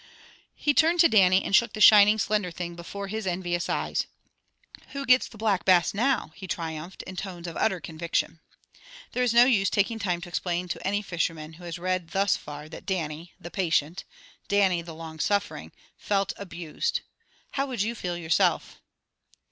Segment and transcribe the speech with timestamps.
[0.55, 4.07] He turned to Dannie and shook the shining, slender thing before his envious eyes.
[4.93, 8.39] "Who gets the Black Bass now?" he triumphed in tones of utter conviction.
[9.11, 12.07] There is no use in taking time to explain to any fisherman who has read
[12.13, 14.03] thus far that Dannie, the patient;
[14.47, 17.01] Dannie, the long suffering, felt abused.
[17.51, 18.79] How would you feel yourself?